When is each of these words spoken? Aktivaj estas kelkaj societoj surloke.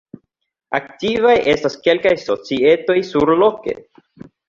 Aktivaj 0.77 1.35
estas 1.53 1.77
kelkaj 1.89 2.17
societoj 2.25 3.01
surloke. 3.15 3.81